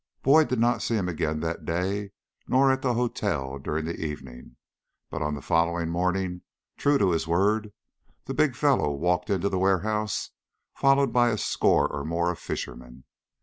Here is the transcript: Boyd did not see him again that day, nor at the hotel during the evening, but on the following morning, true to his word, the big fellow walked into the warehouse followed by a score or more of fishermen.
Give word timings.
Boyd 0.23 0.47
did 0.47 0.57
not 0.59 0.81
see 0.81 0.95
him 0.95 1.07
again 1.07 1.41
that 1.41 1.63
day, 1.63 2.11
nor 2.47 2.71
at 2.71 2.81
the 2.81 2.95
hotel 2.95 3.59
during 3.59 3.85
the 3.85 4.03
evening, 4.03 4.55
but 5.11 5.21
on 5.21 5.35
the 5.35 5.43
following 5.43 5.89
morning, 5.89 6.41
true 6.75 6.97
to 6.97 7.11
his 7.11 7.27
word, 7.27 7.71
the 8.25 8.33
big 8.33 8.55
fellow 8.55 8.89
walked 8.89 9.29
into 9.29 9.47
the 9.47 9.59
warehouse 9.59 10.31
followed 10.73 11.13
by 11.13 11.29
a 11.29 11.37
score 11.37 11.87
or 11.87 12.03
more 12.03 12.31
of 12.31 12.39
fishermen. 12.39 13.03